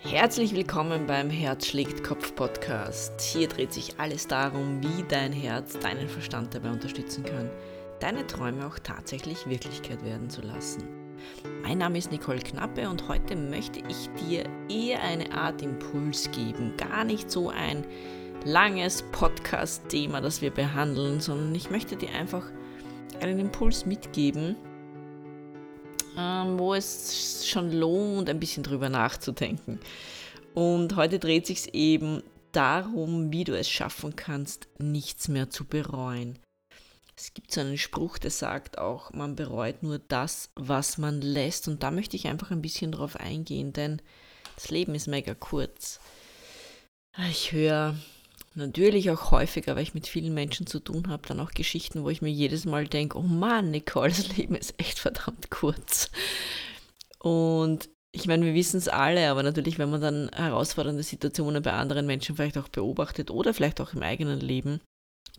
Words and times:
Herzlich 0.00 0.54
willkommen 0.54 1.06
beim 1.08 1.28
Herz 1.28 1.66
schlägt 1.66 2.04
Kopf 2.04 2.34
Podcast. 2.36 3.20
Hier 3.20 3.48
dreht 3.48 3.72
sich 3.72 3.98
alles 3.98 4.28
darum, 4.28 4.80
wie 4.80 5.02
dein 5.02 5.32
Herz 5.32 5.76
deinen 5.80 6.08
Verstand 6.08 6.54
dabei 6.54 6.70
unterstützen 6.70 7.24
kann, 7.24 7.50
deine 7.98 8.24
Träume 8.24 8.64
auch 8.66 8.78
tatsächlich 8.78 9.48
Wirklichkeit 9.48 10.04
werden 10.04 10.30
zu 10.30 10.40
lassen. 10.40 10.84
Mein 11.62 11.78
Name 11.78 11.98
ist 11.98 12.12
Nicole 12.12 12.38
Knappe 12.38 12.88
und 12.88 13.08
heute 13.08 13.34
möchte 13.34 13.80
ich 13.88 14.08
dir 14.24 14.44
eher 14.68 15.02
eine 15.02 15.32
Art 15.32 15.62
Impuls 15.62 16.30
geben. 16.30 16.74
Gar 16.76 17.02
nicht 17.02 17.28
so 17.28 17.50
ein 17.50 17.84
langes 18.44 19.02
Podcast-Thema, 19.10 20.20
das 20.20 20.40
wir 20.40 20.52
behandeln, 20.52 21.20
sondern 21.20 21.52
ich 21.56 21.70
möchte 21.70 21.96
dir 21.96 22.10
einfach 22.10 22.44
einen 23.20 23.40
Impuls 23.40 23.84
mitgeben, 23.84 24.54
ähm, 26.18 26.58
wo 26.58 26.74
es 26.74 27.46
schon 27.46 27.72
lohnt, 27.72 28.28
ein 28.28 28.40
bisschen 28.40 28.62
drüber 28.62 28.88
nachzudenken. 28.88 29.78
Und 30.54 30.96
heute 30.96 31.18
dreht 31.18 31.46
sich 31.46 31.74
eben 31.74 32.22
darum, 32.52 33.32
wie 33.32 33.44
du 33.44 33.56
es 33.56 33.70
schaffen 33.70 34.16
kannst, 34.16 34.68
nichts 34.78 35.28
mehr 35.28 35.50
zu 35.50 35.64
bereuen. 35.64 36.38
Es 37.16 37.34
gibt 37.34 37.52
so 37.52 37.60
einen 37.60 37.78
Spruch, 37.78 38.18
der 38.18 38.30
sagt 38.30 38.78
auch, 38.78 39.12
man 39.12 39.34
bereut 39.34 39.82
nur 39.82 39.98
das, 39.98 40.50
was 40.54 40.98
man 40.98 41.20
lässt. 41.20 41.68
Und 41.68 41.82
da 41.82 41.90
möchte 41.90 42.16
ich 42.16 42.26
einfach 42.26 42.50
ein 42.50 42.62
bisschen 42.62 42.92
drauf 42.92 43.16
eingehen, 43.16 43.72
denn 43.72 44.00
das 44.54 44.70
Leben 44.70 44.94
ist 44.94 45.08
mega 45.08 45.34
kurz. 45.34 46.00
Ich 47.30 47.52
höre 47.52 47.96
natürlich 48.54 49.10
auch 49.10 49.30
häufiger, 49.30 49.76
weil 49.76 49.82
ich 49.82 49.94
mit 49.94 50.06
vielen 50.06 50.34
Menschen 50.34 50.66
zu 50.66 50.80
tun 50.80 51.08
habe, 51.08 51.26
dann 51.26 51.40
auch 51.40 51.50
Geschichten, 51.50 52.04
wo 52.04 52.10
ich 52.10 52.22
mir 52.22 52.30
jedes 52.30 52.64
Mal 52.64 52.86
denke, 52.86 53.18
oh 53.18 53.22
Mann, 53.22 53.70
Nicole, 53.70 54.08
das 54.08 54.36
Leben 54.36 54.54
ist 54.54 54.74
echt 54.78 54.98
verdammt 54.98 55.50
kurz. 55.50 56.10
Und 57.18 57.88
ich 58.12 58.26
meine, 58.26 58.44
wir 58.44 58.54
wissen 58.54 58.78
es 58.78 58.88
alle, 58.88 59.30
aber 59.30 59.42
natürlich, 59.42 59.78
wenn 59.78 59.90
man 59.90 60.00
dann 60.00 60.30
herausfordernde 60.34 61.02
Situationen 61.02 61.62
bei 61.62 61.72
anderen 61.72 62.06
Menschen 62.06 62.36
vielleicht 62.36 62.58
auch 62.58 62.68
beobachtet 62.68 63.30
oder 63.30 63.52
vielleicht 63.52 63.80
auch 63.80 63.92
im 63.92 64.02
eigenen 64.02 64.40
Leben, 64.40 64.80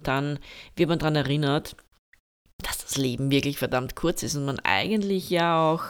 dann 0.02 0.40
wird 0.76 0.90
man 0.90 1.00
daran 1.00 1.16
erinnert, 1.16 1.76
dass 2.62 2.78
das 2.78 2.98
Leben 2.98 3.32
wirklich 3.32 3.58
verdammt 3.58 3.96
kurz 3.96 4.24
ist 4.24 4.36
und 4.36 4.46
man 4.46 4.60
eigentlich 4.60 5.30
ja 5.30 5.72
auch 5.72 5.84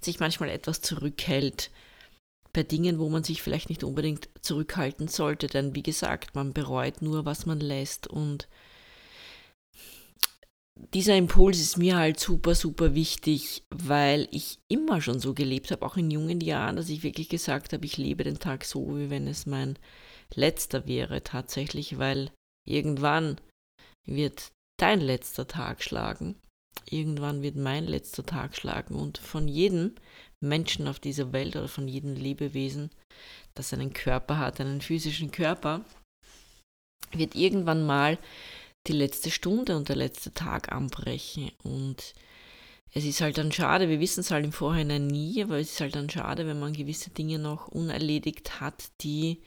sich 0.00 0.20
manchmal 0.20 0.50
etwas 0.50 0.80
zurückhält 0.80 1.70
bei 2.52 2.62
Dingen, 2.62 2.98
wo 2.98 3.08
man 3.08 3.24
sich 3.24 3.42
vielleicht 3.42 3.68
nicht 3.68 3.84
unbedingt 3.84 4.28
zurückhalten 4.40 5.08
sollte, 5.08 5.46
denn 5.46 5.74
wie 5.74 5.82
gesagt, 5.82 6.34
man 6.34 6.52
bereut 6.52 7.02
nur, 7.02 7.24
was 7.24 7.46
man 7.46 7.60
lässt. 7.60 8.06
Und 8.06 8.48
dieser 10.94 11.16
Impuls 11.16 11.60
ist 11.60 11.76
mir 11.76 11.96
halt 11.96 12.18
super, 12.18 12.54
super 12.54 12.94
wichtig, 12.94 13.64
weil 13.70 14.28
ich 14.30 14.58
immer 14.68 15.00
schon 15.00 15.20
so 15.20 15.34
gelebt 15.34 15.70
habe, 15.70 15.84
auch 15.84 15.96
in 15.96 16.10
jungen 16.10 16.40
Jahren, 16.40 16.76
dass 16.76 16.88
ich 16.88 17.02
wirklich 17.02 17.28
gesagt 17.28 17.72
habe, 17.72 17.84
ich 17.84 17.96
lebe 17.96 18.24
den 18.24 18.38
Tag 18.38 18.64
so, 18.64 18.98
wie 18.98 19.10
wenn 19.10 19.26
es 19.26 19.46
mein 19.46 19.78
letzter 20.34 20.86
wäre 20.86 21.22
tatsächlich, 21.22 21.98
weil 21.98 22.30
irgendwann 22.66 23.40
wird 24.06 24.52
dein 24.78 25.00
letzter 25.00 25.46
Tag 25.46 25.82
schlagen, 25.82 26.36
irgendwann 26.88 27.42
wird 27.42 27.56
mein 27.56 27.86
letzter 27.86 28.24
Tag 28.24 28.56
schlagen. 28.56 28.94
Und 28.94 29.18
von 29.18 29.46
jedem 29.48 29.94
Menschen 30.40 30.88
auf 30.88 30.98
dieser 30.98 31.32
Welt 31.32 31.56
oder 31.56 31.68
von 31.68 31.86
jedem 31.86 32.14
Lebewesen, 32.14 32.90
das 33.54 33.72
einen 33.72 33.92
Körper 33.92 34.38
hat, 34.38 34.60
einen 34.60 34.80
physischen 34.80 35.30
Körper, 35.30 35.84
wird 37.12 37.34
irgendwann 37.34 37.84
mal 37.84 38.18
die 38.86 38.92
letzte 38.92 39.30
Stunde 39.30 39.76
und 39.76 39.88
der 39.88 39.96
letzte 39.96 40.32
Tag 40.32 40.72
anbrechen. 40.72 41.50
Und 41.62 42.14
es 42.92 43.04
ist 43.04 43.20
halt 43.20 43.38
dann 43.38 43.52
schade, 43.52 43.88
wir 43.88 44.00
wissen 44.00 44.20
es 44.20 44.30
halt 44.30 44.44
im 44.44 44.52
Vorhinein 44.52 45.06
nie, 45.06 45.42
aber 45.42 45.58
es 45.58 45.72
ist 45.72 45.80
halt 45.80 45.94
dann 45.96 46.10
schade, 46.10 46.46
wenn 46.46 46.58
man 46.58 46.72
gewisse 46.72 47.10
Dinge 47.10 47.38
noch 47.38 47.68
unerledigt 47.68 48.60
hat, 48.60 48.90
die 49.02 49.42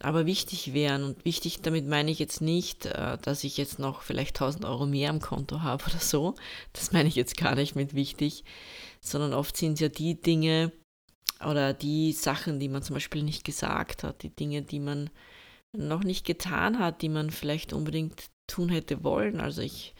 aber 0.00 0.26
wichtig 0.26 0.74
wären. 0.74 1.04
Und 1.04 1.24
wichtig, 1.24 1.62
damit 1.62 1.86
meine 1.86 2.10
ich 2.10 2.18
jetzt 2.18 2.40
nicht, 2.40 2.86
äh, 2.86 3.18
dass 3.22 3.44
ich 3.44 3.56
jetzt 3.56 3.78
noch 3.78 4.02
vielleicht 4.02 4.36
1000 4.36 4.64
Euro 4.64 4.86
mehr 4.86 5.10
am 5.10 5.20
Konto 5.20 5.62
habe 5.62 5.84
oder 5.86 5.98
so. 5.98 6.34
Das 6.72 6.92
meine 6.92 7.08
ich 7.08 7.14
jetzt 7.14 7.36
gar 7.36 7.54
nicht 7.54 7.74
mit 7.74 7.94
wichtig, 7.94 8.44
sondern 9.06 9.32
oft 9.32 9.56
sind 9.56 9.74
es 9.74 9.80
ja 9.80 9.88
die 9.88 10.20
Dinge 10.20 10.72
oder 11.44 11.74
die 11.74 12.12
Sachen, 12.12 12.58
die 12.58 12.68
man 12.68 12.82
zum 12.82 12.94
Beispiel 12.94 13.22
nicht 13.22 13.44
gesagt 13.44 14.04
hat, 14.04 14.22
die 14.22 14.34
Dinge, 14.34 14.62
die 14.62 14.80
man 14.80 15.10
noch 15.76 16.02
nicht 16.02 16.24
getan 16.24 16.78
hat, 16.78 17.02
die 17.02 17.08
man 17.08 17.30
vielleicht 17.30 17.72
unbedingt 17.72 18.30
tun 18.46 18.68
hätte 18.68 19.04
wollen. 19.04 19.40
Also 19.40 19.62
ich 19.62 19.94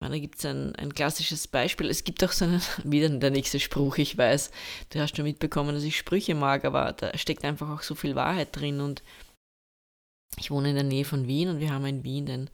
meine, 0.00 0.14
da 0.14 0.20
gibt 0.20 0.38
es 0.38 0.44
ein, 0.44 0.74
ein 0.76 0.94
klassisches 0.94 1.48
Beispiel. 1.48 1.88
Es 1.90 2.04
gibt 2.04 2.22
auch 2.22 2.32
so 2.32 2.44
einen, 2.44 2.62
wieder 2.84 3.08
der 3.08 3.30
nächste 3.30 3.60
Spruch, 3.60 3.98
ich 3.98 4.16
weiß, 4.16 4.50
du 4.90 5.00
hast 5.00 5.16
schon 5.16 5.24
mitbekommen, 5.24 5.74
dass 5.74 5.84
ich 5.84 5.98
Sprüche 5.98 6.34
mag, 6.34 6.64
aber 6.64 6.92
da 6.92 7.16
steckt 7.18 7.44
einfach 7.44 7.68
auch 7.70 7.82
so 7.82 7.94
viel 7.94 8.14
Wahrheit 8.14 8.54
drin 8.54 8.80
und 8.80 9.02
ich 10.38 10.50
wohne 10.50 10.70
in 10.70 10.76
der 10.76 10.84
Nähe 10.84 11.04
von 11.04 11.26
Wien 11.26 11.48
und 11.48 11.60
wir 11.60 11.72
haben 11.72 11.86
in 11.86 12.04
Wien 12.04 12.26
den 12.26 12.50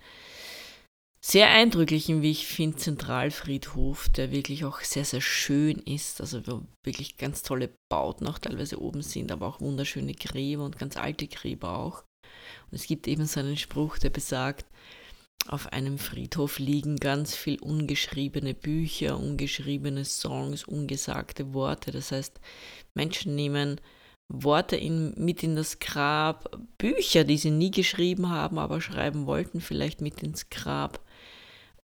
sehr 1.27 1.49
eindrücklichen, 1.49 2.21
wie 2.21 2.33
ich 2.33 2.47
finde, 2.47 2.77
Zentralfriedhof, 2.77 4.11
der 4.11 4.31
wirklich 4.31 4.67
auch 4.67 4.81
sehr, 4.81 5.07
sehr 5.07 5.23
schön 5.23 5.79
ist. 5.79 6.21
Also 6.21 6.43
wirklich 6.83 7.17
ganz 7.17 7.43
tolle 7.43 7.71
Bauten 7.89 8.27
auch 8.27 8.39
teilweise 8.39 8.79
oben 8.79 9.01
sind, 9.01 9.33
aber 9.33 9.47
auch 9.47 9.61
wunderschöne 9.63 10.13
Gräber 10.13 10.67
und 10.67 10.79
ganz 10.79 10.99
alte 10.99 11.27
Gräber 11.27 11.79
auch. 11.79 12.05
Und 12.71 12.75
es 12.75 12.87
gibt 12.87 13.09
eben 13.09 13.25
so 13.25 13.41
einen 13.41 13.57
Spruch, 13.57 13.97
der 13.97 14.11
besagt, 14.11 14.67
auf 15.49 15.73
einem 15.73 15.97
Friedhof 15.97 16.59
liegen 16.59 16.97
ganz 16.97 17.35
viel 17.35 17.59
ungeschriebene 17.59 18.53
Bücher, 18.53 19.19
ungeschriebene 19.19 20.05
Songs, 20.05 20.65
ungesagte 20.65 21.55
Worte. 21.55 21.91
Das 21.91 22.13
heißt, 22.13 22.39
Menschen 22.93 23.35
nehmen 23.35 23.81
Worte 24.29 24.77
in, 24.77 25.15
mit 25.17 25.43
in 25.43 25.57
das 25.57 25.79
Grab, 25.79 26.51
Bücher, 26.77 27.25
die 27.25 27.39
sie 27.39 27.51
nie 27.51 27.71
geschrieben 27.71 28.29
haben, 28.29 28.59
aber 28.59 28.83
schreiben 28.83 29.25
wollten, 29.25 29.63
vielleicht 29.63 30.03
mit 30.03 30.23
ins 30.23 30.51
Grab. 30.51 31.01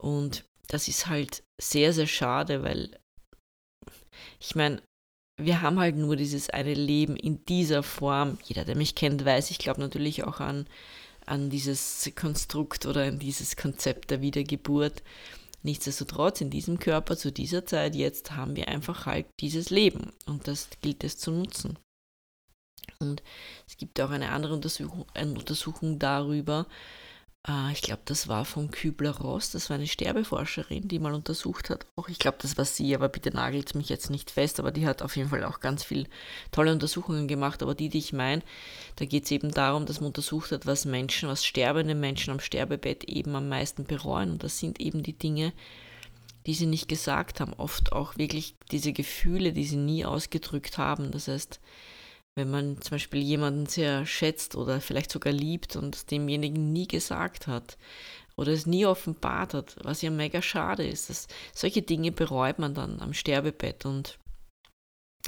Und 0.00 0.44
das 0.68 0.88
ist 0.88 1.06
halt 1.06 1.42
sehr, 1.60 1.92
sehr 1.92 2.06
schade, 2.06 2.62
weil 2.62 2.98
ich 4.38 4.54
meine, 4.54 4.82
wir 5.36 5.62
haben 5.62 5.78
halt 5.78 5.96
nur 5.96 6.16
dieses 6.16 6.50
eine 6.50 6.74
Leben 6.74 7.16
in 7.16 7.44
dieser 7.46 7.82
Form. 7.82 8.38
Jeder, 8.44 8.64
der 8.64 8.76
mich 8.76 8.94
kennt, 8.94 9.24
weiß, 9.24 9.50
ich 9.50 9.58
glaube 9.58 9.80
natürlich 9.80 10.24
auch 10.24 10.40
an, 10.40 10.66
an 11.26 11.50
dieses 11.50 12.10
Konstrukt 12.14 12.86
oder 12.86 13.04
an 13.04 13.18
dieses 13.18 13.56
Konzept 13.56 14.10
der 14.10 14.20
Wiedergeburt. 14.20 15.02
Nichtsdestotrotz, 15.62 16.40
in 16.40 16.50
diesem 16.50 16.78
Körper 16.78 17.16
zu 17.16 17.30
dieser 17.30 17.66
Zeit 17.66 17.94
jetzt 17.94 18.32
haben 18.32 18.56
wir 18.56 18.68
einfach 18.68 19.06
halt 19.06 19.26
dieses 19.40 19.68
Leben 19.68 20.12
und 20.26 20.48
das 20.48 20.68
gilt 20.80 21.04
es 21.04 21.18
zu 21.18 21.30
nutzen. 21.30 21.78
Und 22.98 23.22
es 23.66 23.76
gibt 23.76 24.00
auch 24.00 24.10
eine 24.10 24.30
andere 24.30 24.54
Untersuchung, 24.54 25.06
eine 25.14 25.38
Untersuchung 25.38 25.98
darüber, 25.98 26.66
äh, 27.48 27.72
ich 27.72 27.82
glaube, 27.82 28.02
das 28.04 28.28
war 28.28 28.44
von 28.44 28.70
Kübler-Ross, 28.70 29.50
das 29.50 29.70
war 29.70 29.76
eine 29.76 29.86
Sterbeforscherin, 29.86 30.88
die 30.88 30.98
mal 30.98 31.14
untersucht 31.14 31.70
hat. 31.70 31.86
Auch 31.96 32.08
ich 32.08 32.18
glaube, 32.18 32.38
das 32.40 32.56
war 32.58 32.64
sie, 32.64 32.94
aber 32.94 33.08
bitte 33.08 33.30
nagelt 33.30 33.74
mich 33.74 33.88
jetzt 33.88 34.10
nicht 34.10 34.30
fest, 34.30 34.60
aber 34.60 34.70
die 34.70 34.86
hat 34.86 35.02
auf 35.02 35.16
jeden 35.16 35.30
Fall 35.30 35.44
auch 35.44 35.60
ganz 35.60 35.84
viele 35.84 36.06
tolle 36.50 36.72
Untersuchungen 36.72 37.28
gemacht. 37.28 37.62
Aber 37.62 37.74
die, 37.74 37.88
die 37.88 37.98
ich 37.98 38.12
meine, 38.12 38.42
da 38.96 39.04
geht 39.04 39.24
es 39.24 39.30
eben 39.30 39.50
darum, 39.50 39.86
dass 39.86 40.00
man 40.00 40.08
untersucht 40.08 40.52
hat, 40.52 40.66
was 40.66 40.84
Menschen, 40.84 41.28
was 41.28 41.44
sterbende 41.44 41.94
Menschen 41.94 42.32
am 42.32 42.40
Sterbebett 42.40 43.04
eben 43.04 43.34
am 43.34 43.48
meisten 43.48 43.84
bereuen. 43.84 44.32
Und 44.32 44.44
das 44.44 44.58
sind 44.58 44.80
eben 44.80 45.02
die 45.02 45.18
Dinge, 45.18 45.52
die 46.46 46.54
sie 46.54 46.66
nicht 46.66 46.88
gesagt 46.88 47.40
haben. 47.40 47.52
Oft 47.54 47.92
auch 47.92 48.16
wirklich 48.16 48.54
diese 48.70 48.92
Gefühle, 48.92 49.52
die 49.52 49.64
sie 49.64 49.76
nie 49.76 50.04
ausgedrückt 50.04 50.78
haben. 50.78 51.10
Das 51.10 51.28
heißt, 51.28 51.60
wenn 52.36 52.50
man 52.50 52.80
zum 52.80 52.92
Beispiel 52.92 53.20
jemanden 53.22 53.66
sehr 53.66 54.06
schätzt 54.06 54.54
oder 54.54 54.80
vielleicht 54.80 55.10
sogar 55.10 55.32
liebt 55.32 55.76
und 55.76 56.10
demjenigen 56.10 56.72
nie 56.72 56.86
gesagt 56.86 57.46
hat 57.46 57.76
oder 58.36 58.52
es 58.52 58.66
nie 58.66 58.86
offenbart 58.86 59.54
hat, 59.54 59.76
was 59.82 60.02
ja 60.02 60.10
mega 60.10 60.40
schade 60.40 60.86
ist. 60.86 61.10
Dass 61.10 61.28
solche 61.54 61.82
Dinge 61.82 62.12
bereut 62.12 62.58
man 62.58 62.74
dann 62.74 63.00
am 63.00 63.12
Sterbebett 63.12 63.84
und 63.84 64.18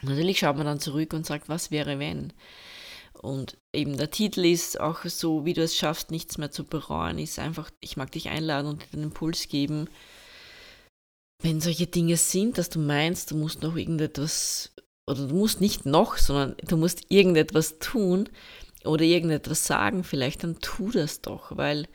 natürlich 0.03 0.39
schaut 0.39 0.57
man 0.57 0.67
dann 0.67 0.81
zurück 0.81 1.13
und 1.13 1.27
sagt, 1.27 1.49
was 1.49 1.71
wäre 1.71 1.99
wenn? 1.99 2.33
Und 3.21 3.59
eben 3.73 3.97
der 3.97 4.11
Titel 4.11 4.45
ist 4.45 4.81
auch 4.81 5.05
so, 5.05 5.45
wie 5.45 5.53
du 5.53 5.63
es 5.63 5.77
schaffst, 5.77 6.11
nichts 6.11 6.39
mehr 6.39 6.51
zu 6.51 6.65
bereuen, 6.65 7.19
ist 7.19 7.39
einfach, 7.39 7.71
ich 7.81 7.97
mag 7.97 8.11
dich 8.11 8.31
einladen 8.31 8.67
und 8.67 8.83
dir 8.83 8.97
den 8.97 9.05
Impuls 9.05 9.49
geben, 9.49 9.89
wenn 11.43 11.61
solche 11.61 11.87
Dinge 11.87 12.17
sind, 12.17 12.59
dass 12.59 12.71
du 12.71 12.79
meinst, 12.79 13.31
du 13.31 13.37
musst 13.37 13.63
noch 13.63 13.77
irgendetwas 13.77 14.73
oder 15.13 15.29
du 15.29 15.35
musst 15.35 15.61
nicht 15.61 15.87
noch, 15.87 16.17
sondern 16.17 16.57
du 16.67 16.77
musst 16.77 17.11
irgendetwas 17.11 17.79
tun 17.79 18.29
oder 18.85 19.05
irgendetwas 19.05 19.65
sagen, 19.65 20.05
vielleicht 20.05 20.43
dann 20.43 20.59
tu 20.61 20.91
das 20.91 21.21
doch, 21.21 21.57
weil 21.57 21.87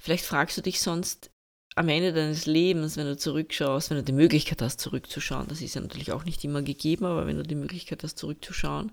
vielleicht 0.00 0.24
fragst 0.24 0.56
du 0.56 0.62
dich 0.62 0.80
sonst 0.80 1.30
am 1.74 1.88
Ende 1.88 2.12
deines 2.12 2.46
Lebens, 2.46 2.96
wenn 2.96 3.06
du 3.06 3.16
zurückschaust, 3.16 3.90
wenn 3.90 3.98
du 3.98 4.02
die 4.02 4.12
Möglichkeit 4.12 4.60
hast, 4.60 4.80
zurückzuschauen, 4.80 5.48
das 5.48 5.62
ist 5.62 5.74
ja 5.74 5.80
natürlich 5.80 6.12
auch 6.12 6.24
nicht 6.24 6.44
immer 6.44 6.62
gegeben, 6.62 7.04
aber 7.04 7.26
wenn 7.26 7.36
du 7.36 7.44
die 7.44 7.54
Möglichkeit 7.54 8.02
hast, 8.02 8.18
zurückzuschauen, 8.18 8.92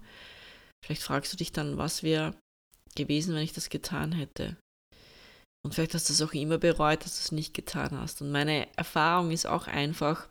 vielleicht 0.86 1.02
fragst 1.02 1.34
du 1.34 1.38
dich 1.38 1.52
dann, 1.52 1.78
was 1.78 2.04
wäre 2.04 2.36
gewesen, 2.96 3.34
wenn 3.36 3.44
ich 3.44 3.54
das 3.54 3.70
getan 3.70 4.12
hätte. 4.12 4.56
Und 5.66 5.74
vielleicht 5.74 5.96
hast 5.96 6.10
du 6.10 6.14
es 6.14 6.22
auch 6.22 6.34
immer 6.34 6.60
bereut, 6.60 7.04
dass 7.04 7.18
du 7.18 7.22
es 7.22 7.32
nicht 7.32 7.56
getan 7.56 7.90
hast. 8.00 8.22
Und 8.22 8.32
meine 8.32 8.68
Erfahrung 8.78 9.32
ist 9.32 9.48
auch 9.48 9.66
einfach, 9.66 10.30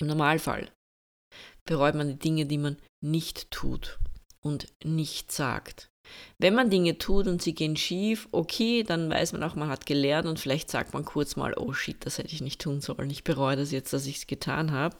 im 0.00 0.08
Normalfall 0.08 0.72
bereut 1.64 1.94
man 1.94 2.08
die 2.08 2.18
Dinge, 2.18 2.46
die 2.46 2.58
man 2.58 2.76
nicht 3.00 3.50
tut 3.50 3.98
und 4.40 4.68
nicht 4.84 5.32
sagt. 5.32 5.90
Wenn 6.38 6.54
man 6.54 6.70
Dinge 6.70 6.98
tut 6.98 7.26
und 7.26 7.40
sie 7.42 7.54
gehen 7.54 7.76
schief, 7.76 8.28
okay, 8.32 8.82
dann 8.82 9.10
weiß 9.10 9.32
man 9.32 9.42
auch, 9.42 9.54
man 9.54 9.68
hat 9.68 9.86
gelernt 9.86 10.26
und 10.26 10.40
vielleicht 10.40 10.70
sagt 10.70 10.94
man 10.94 11.04
kurz 11.04 11.36
mal, 11.36 11.54
oh 11.56 11.72
shit, 11.72 12.04
das 12.04 12.18
hätte 12.18 12.34
ich 12.34 12.40
nicht 12.40 12.60
tun 12.60 12.80
sollen. 12.80 13.10
Ich 13.10 13.24
bereue 13.24 13.56
das 13.56 13.70
jetzt, 13.70 13.92
dass 13.92 14.06
ich 14.06 14.16
es 14.16 14.26
getan 14.26 14.72
habe. 14.72 14.96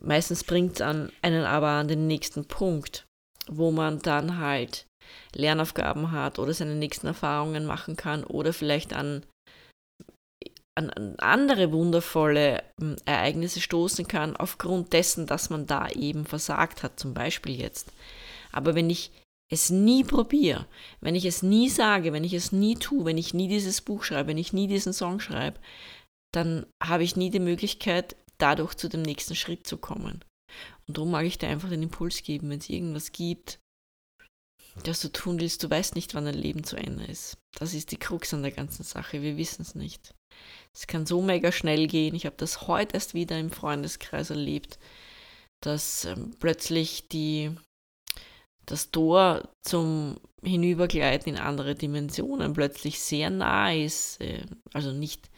Meistens 0.00 0.44
bringt 0.44 0.76
es 0.76 0.80
einen 0.80 1.44
aber 1.44 1.68
an 1.68 1.88
den 1.88 2.06
nächsten 2.06 2.46
Punkt, 2.46 3.06
wo 3.48 3.70
man 3.70 3.98
dann 4.00 4.38
halt 4.38 4.86
Lernaufgaben 5.34 6.12
hat 6.12 6.38
oder 6.38 6.54
seine 6.54 6.74
nächsten 6.74 7.06
Erfahrungen 7.06 7.66
machen 7.66 7.96
kann 7.96 8.24
oder 8.24 8.52
vielleicht 8.52 8.92
an 8.92 9.24
an, 10.74 10.90
an 10.90 11.16
andere 11.18 11.72
wundervolle 11.72 12.62
hm, 12.80 12.96
Ereignisse 13.04 13.60
stoßen 13.60 14.06
kann, 14.08 14.36
aufgrund 14.36 14.92
dessen, 14.92 15.26
dass 15.26 15.50
man 15.50 15.66
da 15.66 15.88
eben 15.90 16.24
versagt 16.24 16.82
hat, 16.82 16.98
zum 16.98 17.14
Beispiel 17.14 17.58
jetzt. 17.58 17.92
Aber 18.52 18.74
wenn 18.74 18.90
ich 18.90 19.10
es 19.50 19.68
nie 19.70 20.02
probiere, 20.02 20.66
wenn 21.00 21.14
ich 21.14 21.26
es 21.26 21.42
nie 21.42 21.68
sage, 21.68 22.12
wenn 22.12 22.24
ich 22.24 22.32
es 22.32 22.52
nie 22.52 22.76
tue, 22.76 23.04
wenn 23.04 23.18
ich 23.18 23.34
nie 23.34 23.48
dieses 23.48 23.82
Buch 23.82 24.02
schreibe, 24.02 24.30
wenn 24.30 24.38
ich 24.38 24.52
nie 24.52 24.66
diesen 24.66 24.94
Song 24.94 25.20
schreibe, 25.20 25.60
dann 26.32 26.66
habe 26.82 27.04
ich 27.04 27.16
nie 27.16 27.28
die 27.28 27.40
Möglichkeit, 27.40 28.16
dadurch 28.38 28.74
zu 28.74 28.88
dem 28.88 29.02
nächsten 29.02 29.34
Schritt 29.34 29.66
zu 29.66 29.76
kommen. 29.76 30.24
Und 30.86 30.96
darum 30.96 31.10
mag 31.10 31.26
ich 31.26 31.38
dir 31.38 31.48
einfach 31.48 31.68
den 31.68 31.82
Impuls 31.82 32.22
geben, 32.22 32.48
wenn 32.48 32.58
es 32.58 32.70
irgendwas 32.70 33.12
gibt, 33.12 33.60
das 34.84 35.00
du 35.00 35.12
tun 35.12 35.38
willst, 35.38 35.62
du 35.62 35.68
weißt 35.68 35.96
nicht, 35.96 36.14
wann 36.14 36.24
dein 36.24 36.34
Leben 36.34 36.64
zu 36.64 36.76
Ende 36.76 37.04
ist. 37.04 37.36
Das 37.54 37.74
ist 37.74 37.90
die 37.92 37.98
Krux 37.98 38.32
an 38.32 38.42
der 38.42 38.52
ganzen 38.52 38.84
Sache, 38.84 39.20
wir 39.20 39.36
wissen 39.36 39.62
es 39.62 39.74
nicht. 39.74 40.14
Es 40.74 40.86
kann 40.86 41.06
so 41.06 41.20
mega 41.20 41.52
schnell 41.52 41.86
gehen. 41.86 42.14
Ich 42.14 42.26
habe 42.26 42.36
das 42.38 42.66
heute 42.66 42.94
erst 42.94 43.14
wieder 43.14 43.38
im 43.38 43.50
Freundeskreis 43.50 44.30
erlebt, 44.30 44.78
dass 45.60 46.06
ähm, 46.06 46.34
plötzlich 46.38 47.08
die, 47.08 47.54
das 48.66 48.90
Tor 48.90 49.48
zum 49.62 50.18
Hinübergleiten 50.42 51.34
in 51.34 51.40
andere 51.40 51.74
Dimensionen 51.74 52.54
plötzlich 52.54 53.00
sehr 53.00 53.30
nah 53.30 53.72
ist. 53.72 54.20
Äh, 54.20 54.46
also 54.72 54.92
nicht, 54.92 55.30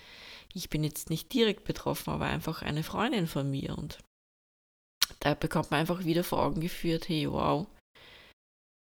ich 0.54 0.70
bin 0.70 0.84
jetzt 0.84 1.10
nicht 1.10 1.32
direkt 1.32 1.64
betroffen, 1.64 2.10
aber 2.10 2.26
einfach 2.26 2.62
eine 2.62 2.84
Freundin 2.84 3.26
von 3.26 3.50
mir. 3.50 3.76
Und 3.76 3.98
da 5.20 5.34
bekommt 5.34 5.70
man 5.70 5.80
einfach 5.80 6.04
wieder 6.04 6.22
vor 6.22 6.42
Augen 6.42 6.60
geführt, 6.60 7.08
hey, 7.08 7.30
wow, 7.30 7.66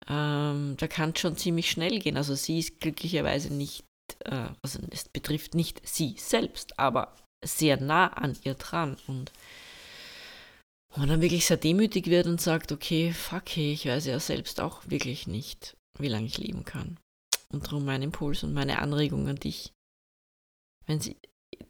ähm, 0.08 0.76
da 0.78 0.88
kann 0.88 1.12
es 1.12 1.20
schon 1.20 1.38
ziemlich 1.38 1.72
schnell 1.72 2.00
gehen. 2.00 2.18
Also 2.18 2.36
sie 2.36 2.60
ist 2.60 2.80
glücklicherweise 2.80 3.54
nicht 3.54 3.84
äh, 4.26 4.50
also 4.62 4.80
es 4.92 5.10
betrifft 5.10 5.56
nicht 5.56 5.88
sie 5.88 6.16
selbst, 6.18 6.80
aber 6.80 7.16
sehr 7.44 7.80
nah 7.80 8.08
an 8.08 8.38
ihr 8.44 8.56
dran. 8.56 8.98
Und 9.08 9.32
man 10.96 11.10
dann 11.10 11.22
wirklich 11.22 11.46
sehr 11.46 11.58
demütig 11.58 12.08
wird 12.08 12.28
und 12.28 12.42
sagt, 12.42 12.72
okay, 12.72 13.12
fuck, 13.14 13.44
hey, 13.50 13.74
ich 13.74 13.86
weiß 13.86 14.06
ja 14.06 14.20
selbst 14.20 14.62
auch 14.62 14.82
wirklich 14.88 15.28
nicht, 15.28 15.76
wie 16.00 16.08
lange 16.08 16.26
ich 16.26 16.38
leben 16.38 16.64
kann. 16.64 16.98
Und 17.52 17.68
darum 17.68 17.86
mein 17.86 18.02
Impuls 18.02 18.44
und 18.44 18.54
meine 18.54 18.80
Anregung 18.80 19.28
an 19.28 19.36
dich, 19.36 19.74
wenn 20.86 20.98
es 20.98 21.12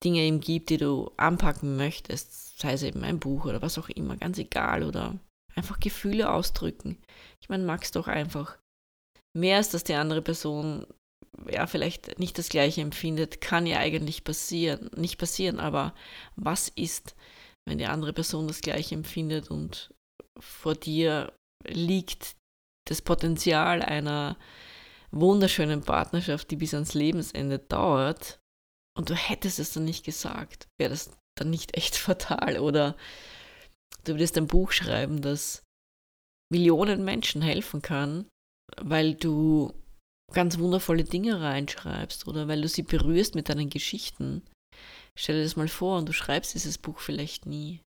Dinge 0.04 0.22
eben 0.22 0.40
gibt, 0.40 0.70
die 0.70 0.78
du 0.78 1.12
anpacken 1.18 1.78
möchtest, 1.78 2.60
sei 2.60 2.74
es 2.74 2.84
eben 2.84 3.04
ein 3.04 3.20
Buch 3.20 3.46
oder 3.46 3.62
was 3.62 3.78
auch 3.78 3.90
immer, 3.90 4.18
ganz 4.18 4.38
egal, 4.38 4.84
oder 4.84 5.20
einfach 5.56 5.80
Gefühle 5.80 6.32
ausdrücken. 6.32 6.98
Ich 7.42 7.50
meine, 7.50 7.64
magst 7.64 7.96
doch 7.96 8.08
einfach 8.08 8.58
mehr 9.36 9.58
als 9.58 9.70
dass 9.70 9.84
die 9.84 9.94
andere 9.94 10.22
Person 10.22 10.86
ja, 11.50 11.68
vielleicht 11.68 12.20
nicht 12.20 12.38
das 12.38 12.50
Gleiche 12.50 12.82
empfindet, 12.82 13.42
kann 13.42 13.68
ja 13.68 13.80
eigentlich 13.80 14.24
passieren, 14.24 14.90
nicht 14.96 15.18
passieren, 15.18 15.60
aber 15.60 15.94
was 16.36 16.70
ist, 16.70 17.16
wenn 17.68 17.78
die 17.78 17.86
andere 17.86 18.14
Person 18.14 18.48
das 18.48 18.62
Gleiche 18.62 18.96
empfindet 18.96 19.50
und 19.52 19.94
vor 20.40 20.76
dir 20.76 21.34
liegt 21.68 22.36
das 22.88 23.02
Potenzial 23.02 23.82
einer 23.82 24.38
wunderschönen 25.12 25.82
Partnerschaft, 25.82 26.52
die 26.52 26.58
bis 26.58 26.74
ans 26.74 26.94
Lebensende 26.94 27.60
dauert 27.60 28.40
und 28.98 29.10
du 29.10 29.16
hättest 29.16 29.60
es 29.60 29.74
dann 29.74 29.86
nicht 29.86 30.06
gesagt, 30.06 30.68
wäre 30.80 30.92
das 30.92 31.12
dann 31.38 31.50
nicht 31.50 31.76
echt 31.76 31.96
fatal 31.96 32.60
oder 32.60 32.96
du 34.04 34.14
würdest 34.14 34.38
ein 34.38 34.48
Buch 34.48 34.72
schreiben, 34.72 35.22
das 35.22 35.64
Millionen 36.52 37.04
Menschen 37.04 37.42
helfen 37.42 37.82
kann, 37.82 38.28
weil 38.78 39.16
du 39.16 39.74
ganz 40.34 40.58
wundervolle 40.58 41.04
Dinge 41.04 41.42
reinschreibst 41.42 42.28
oder 42.28 42.48
weil 42.48 42.62
du 42.62 42.68
sie 42.68 42.84
berührst 42.84 43.36
mit 43.36 43.50
deinen 43.50 43.70
Geschichten. 43.70 44.44
Stell 45.18 45.38
dir 45.38 45.44
das 45.44 45.56
mal 45.56 45.68
vor 45.68 45.98
und 45.98 46.10
du 46.10 46.14
schreibst 46.14 46.54
dieses 46.54 46.78
Buch 46.78 47.00
vielleicht 47.00 47.46
nie. 47.46 47.82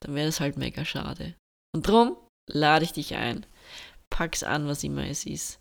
Dann 0.00 0.14
wäre 0.14 0.26
das 0.26 0.40
halt 0.40 0.56
mega 0.56 0.84
schade. 0.84 1.34
Und 1.74 1.88
drum 1.88 2.16
lade 2.50 2.84
ich 2.84 2.92
dich 2.92 3.14
ein. 3.14 3.46
Pack's 4.10 4.42
an, 4.42 4.66
was 4.66 4.84
immer 4.84 5.06
es 5.06 5.26
ist. 5.26 5.60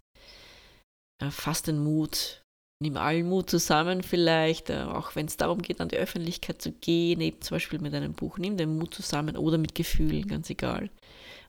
Fass 1.29 1.61
den 1.61 1.83
Mut. 1.83 2.41
Nimm 2.81 2.97
allen 2.97 3.29
Mut 3.29 3.47
zusammen 3.47 4.01
vielleicht, 4.01 4.71
äh, 4.71 4.81
auch 4.81 5.15
wenn 5.15 5.27
es 5.27 5.37
darum 5.37 5.61
geht, 5.61 5.79
an 5.79 5.89
die 5.89 5.97
Öffentlichkeit 5.97 6.63
zu 6.63 6.71
gehen, 6.71 7.21
eben 7.21 7.39
zum 7.39 7.55
Beispiel 7.55 7.77
mit 7.77 7.93
einem 7.93 8.13
Buch. 8.13 8.39
Nimm 8.39 8.57
den 8.57 8.75
Mut 8.79 8.95
zusammen 8.95 9.37
oder 9.37 9.59
mit 9.59 9.75
Gefühlen, 9.75 10.27
ganz 10.27 10.49
egal. 10.49 10.89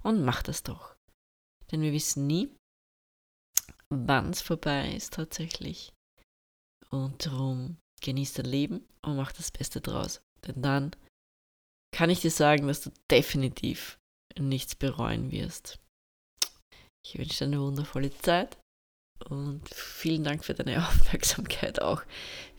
Und 0.03 0.23
mach 0.25 0.43
das 0.43 0.63
doch. 0.63 0.95
Denn 1.71 1.81
wir 1.81 1.93
wissen 1.93 2.27
nie, 2.27 2.51
wann 3.93 4.31
es 4.31 4.41
vorbei 4.41 4.95
ist 4.95 5.15
tatsächlich. 5.15 5.93
Und 6.91 7.27
darum 7.27 7.79
genieß 8.03 8.35
dein 8.35 8.47
Leben 8.47 8.87
und 9.03 9.17
mach 9.17 9.33
das 9.33 9.51
Beste 9.51 9.81
draus. 9.81 10.21
Denn 10.47 10.61
dann 10.63 10.97
kann 11.95 12.11
ich 12.11 12.21
dir 12.21 12.31
sagen, 12.31 12.67
dass 12.67 12.83
du 12.83 12.91
definitiv 13.11 13.99
nichts 14.39 14.75
bereuen 14.75 15.31
wirst. 15.31 15.79
Ich 17.05 17.19
wünsche 17.19 17.39
dir 17.39 17.45
eine 17.47 17.61
wundervolle 17.61 18.13
Zeit 18.19 18.59
und 19.29 19.69
vielen 19.69 20.25
Dank 20.25 20.45
für 20.45 20.55
deine 20.55 20.79
Aufmerksamkeit 20.89 21.83
auch, 21.83 22.03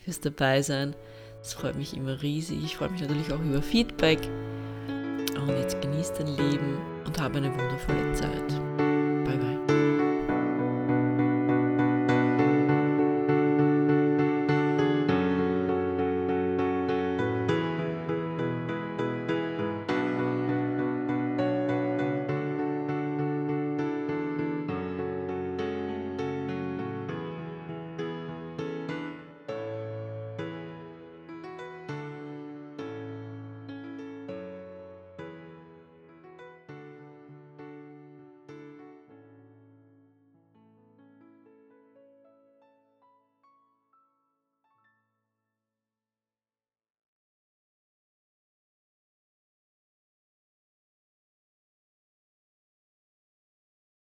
fürs 0.04 0.20
Dabeisein. 0.20 0.96
Das 1.40 1.54
freut 1.54 1.76
mich 1.76 1.94
immer 1.94 2.22
riesig. 2.22 2.64
Ich 2.64 2.78
freue 2.78 2.90
mich 2.90 3.02
natürlich 3.02 3.32
auch 3.32 3.40
über 3.40 3.62
Feedback. 3.62 4.20
Und 5.36 5.50
jetzt 5.50 5.82
genieß 5.82 6.14
dein 6.14 6.28
Leben 6.38 6.78
und 7.06 7.20
habe 7.20 7.38
eine 7.38 7.52
wundervolle 7.52 8.14
Zeit. 8.14 8.93